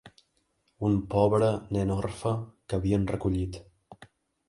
[0.87, 2.35] Un pobre nen orfe
[2.67, 3.65] que havien recollit.